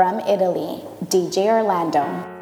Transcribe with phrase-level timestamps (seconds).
[0.00, 0.80] from Italy,
[1.10, 2.39] DJ Orlando.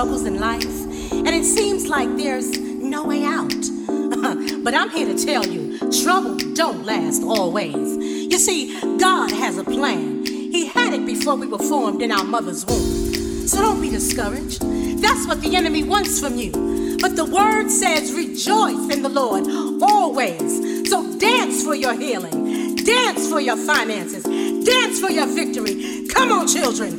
[0.00, 3.52] Struggles in life, and it seems like there's no way out.
[4.64, 7.74] but I'm here to tell you, trouble don't last always.
[7.74, 10.24] You see, God has a plan.
[10.24, 13.46] He had it before we were formed in our mother's womb.
[13.46, 14.62] So don't be discouraged.
[15.02, 16.96] That's what the enemy wants from you.
[16.98, 19.44] But the word says, rejoice in the Lord
[19.82, 20.88] always.
[20.88, 24.24] So dance for your healing, dance for your finances,
[24.64, 26.06] dance for your victory.
[26.08, 26.98] Come on, children,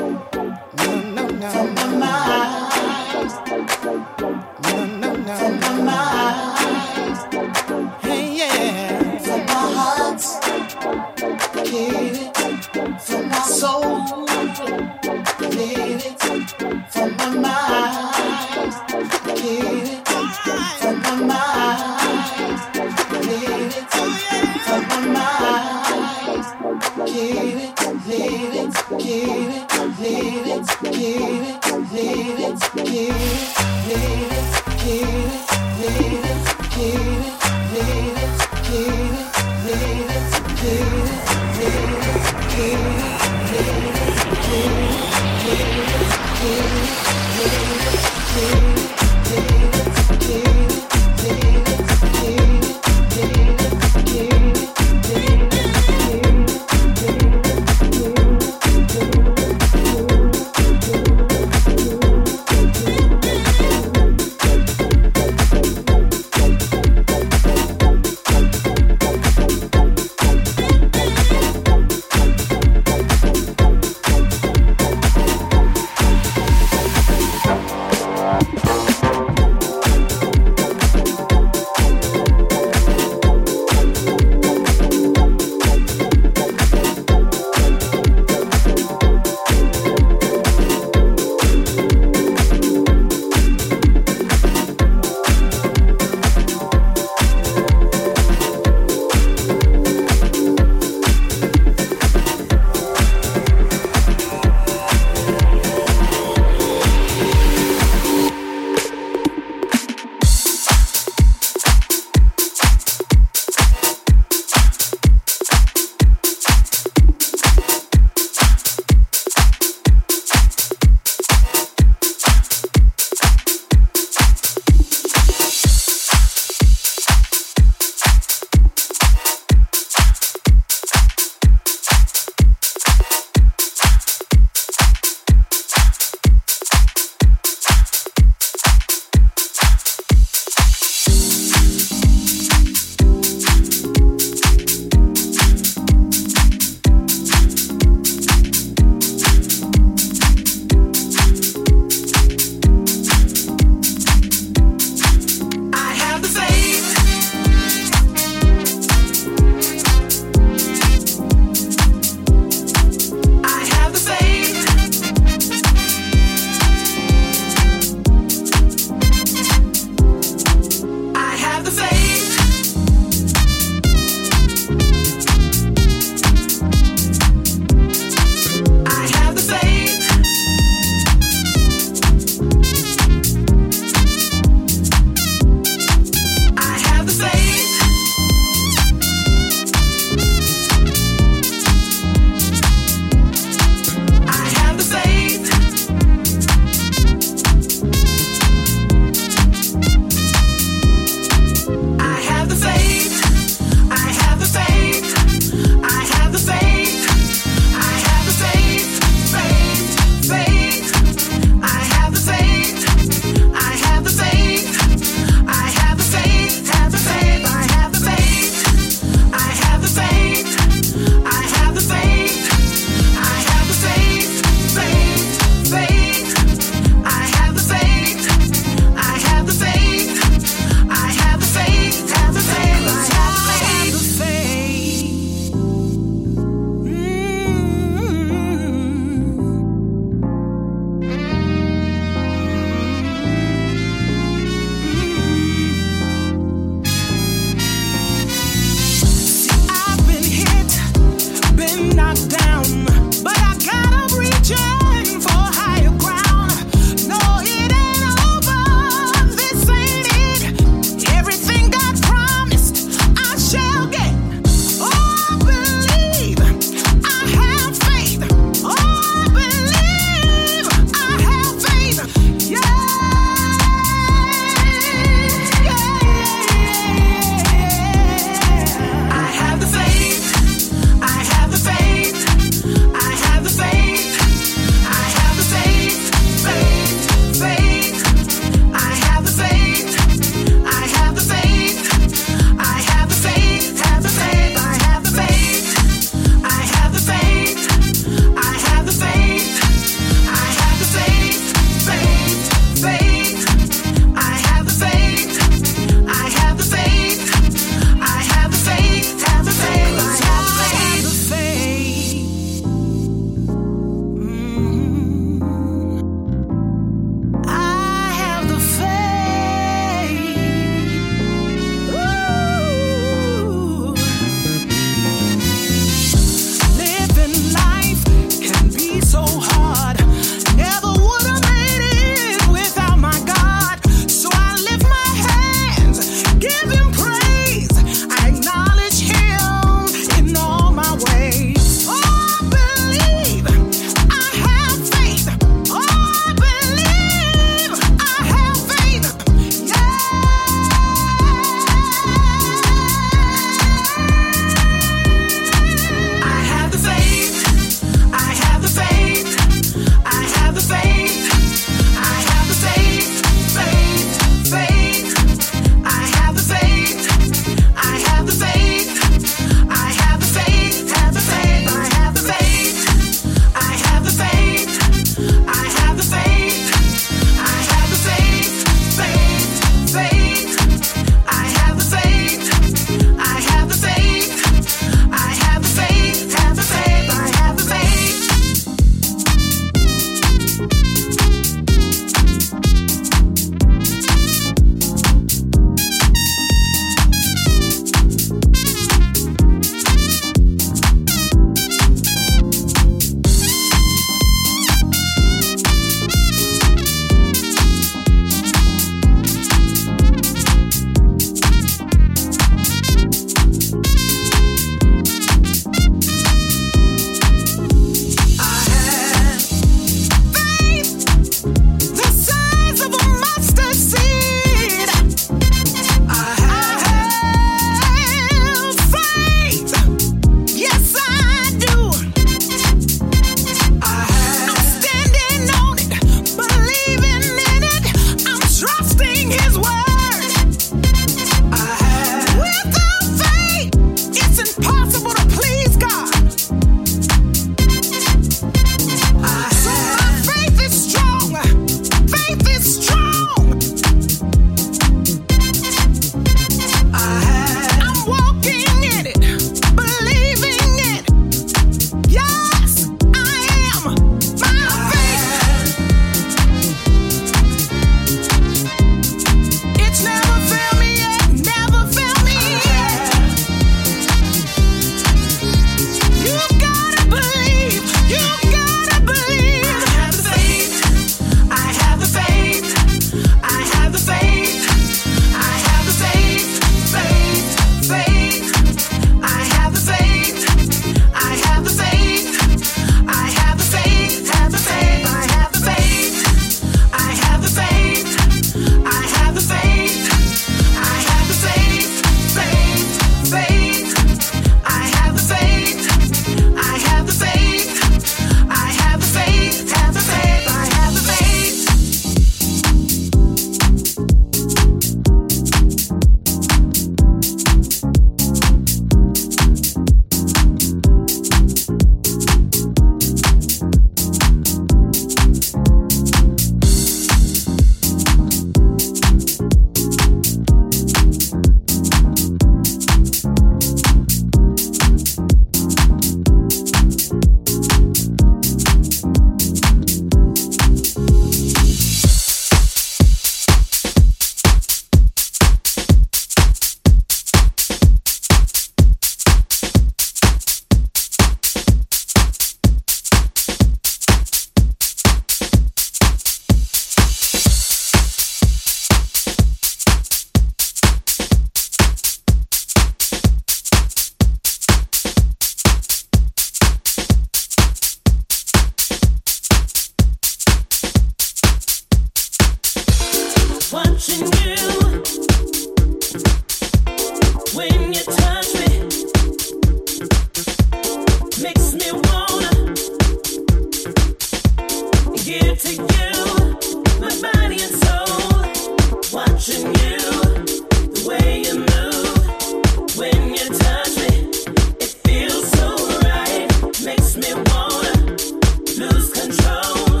[597.20, 600.00] to you, my body and soul.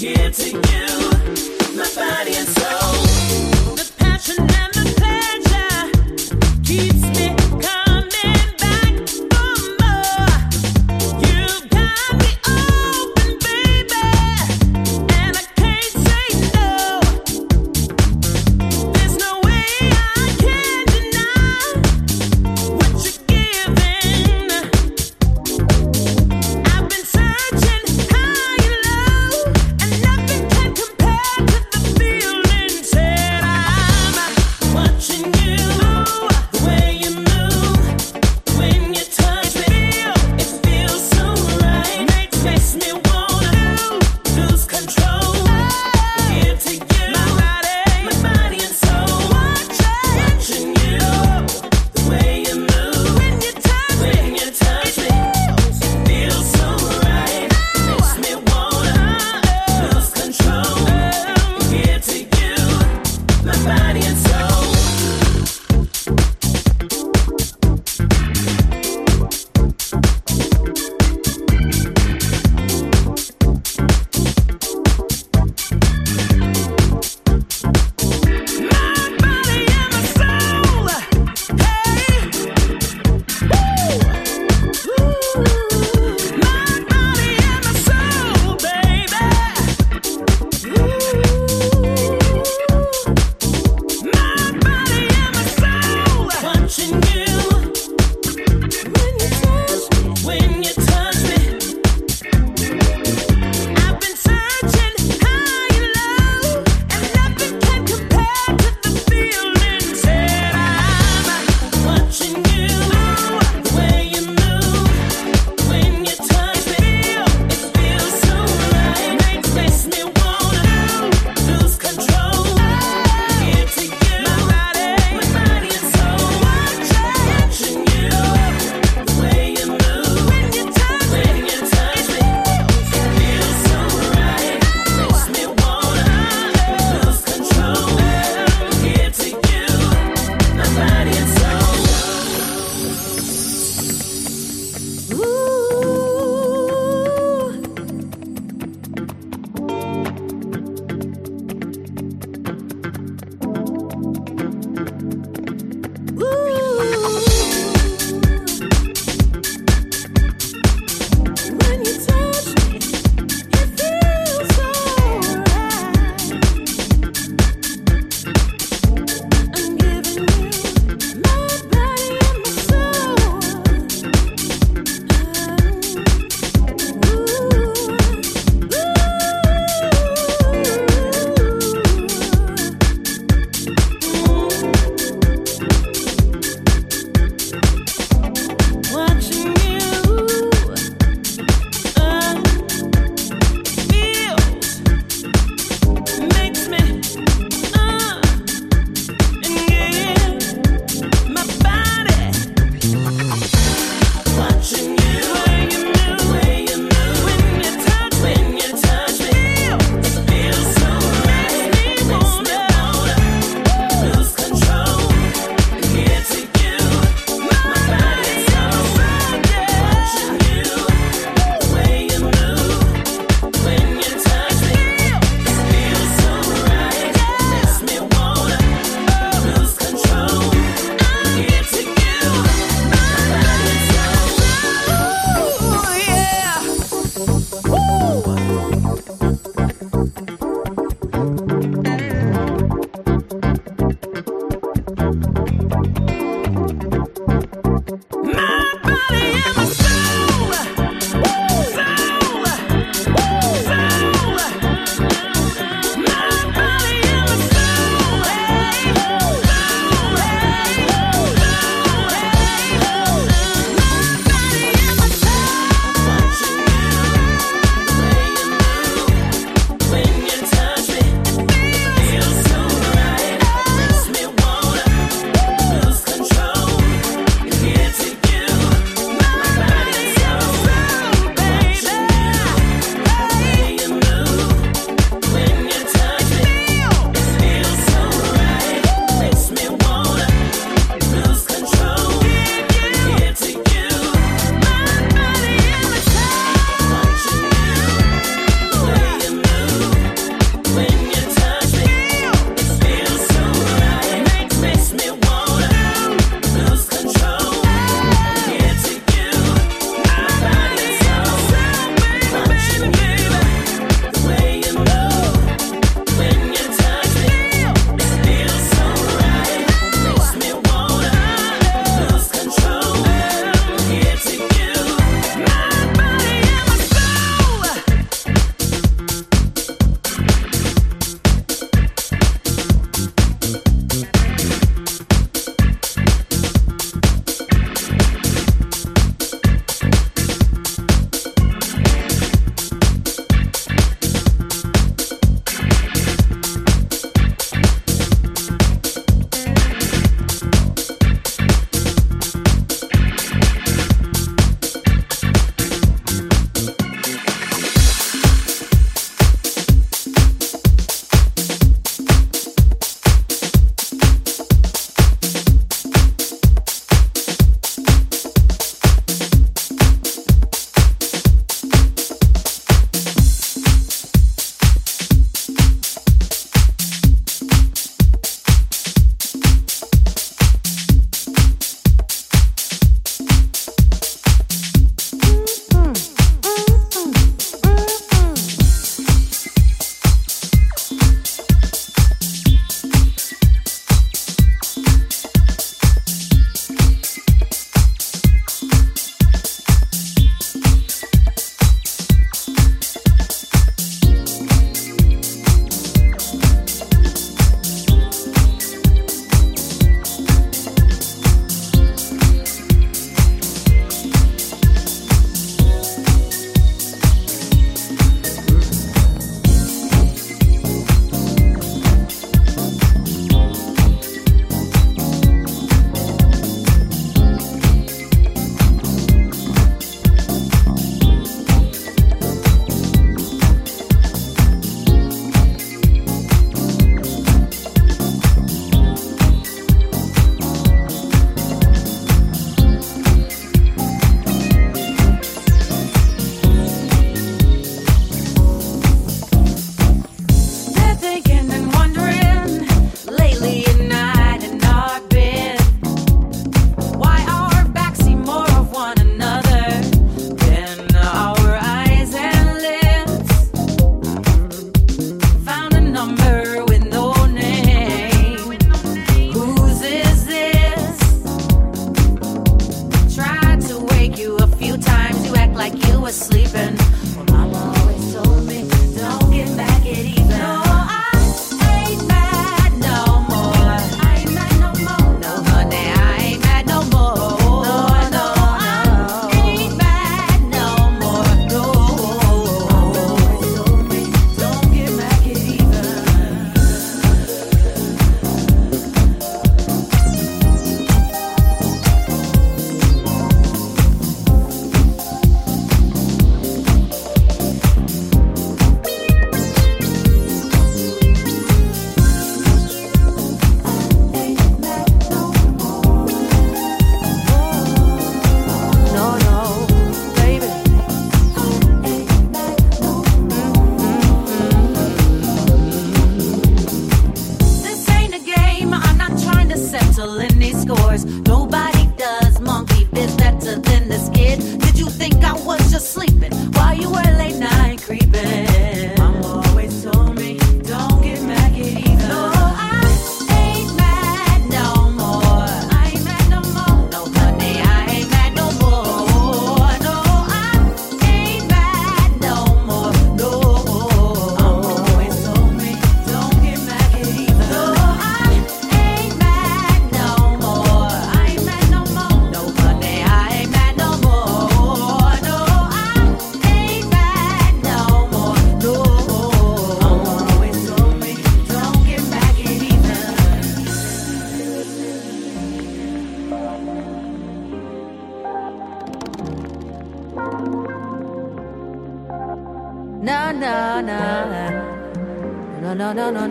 [0.00, 1.11] The